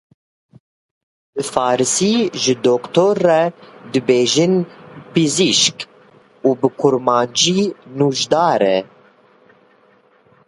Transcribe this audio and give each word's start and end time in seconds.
Bi 1.33 1.43
Farsî 1.53 2.15
ji 2.43 2.53
doktor 2.67 3.15
re, 3.27 3.43
dibêjin 3.91 4.53
Pizîşik 5.11 5.79
û 6.47 6.49
bi 6.59 6.69
kurmancî 6.79 7.61
Nûjdar 7.97 8.61
e. 8.75 8.77